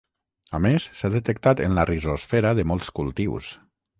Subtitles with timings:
[0.59, 3.55] A més s'ha detectat en la rizosfera de molts cultius.